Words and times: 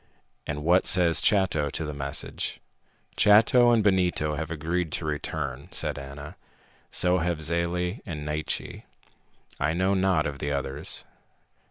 "And 0.47 0.63
what 0.63 0.87
says 0.87 1.21
Chato 1.21 1.69
to 1.69 1.85
the 1.85 1.93
message?" 1.93 2.59
"Chato 3.15 3.69
and 3.69 3.83
Benito 3.83 4.33
have 4.33 4.49
agreed 4.49 4.91
to 4.93 5.05
return," 5.05 5.69
said 5.71 5.99
Ana. 5.99 6.37
"So 6.89 7.19
have 7.19 7.39
Zele 7.43 7.99
and 8.03 8.25
Naiche. 8.25 8.81
I 9.59 9.73
know 9.73 9.93
not 9.93 10.25
of 10.25 10.39
the 10.39 10.51
others." 10.51 11.05